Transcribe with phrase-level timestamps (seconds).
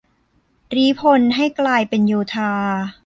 [0.75, 2.51] รี้พลให้กลายเป็นโยธา